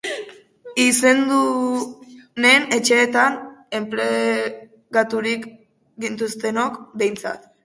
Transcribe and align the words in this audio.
Izendunen 0.83 2.65
etxeetan 2.77 3.37
enplegaturik 3.81 5.47
gintuztenok, 6.07 6.83
behintzat. 7.03 7.47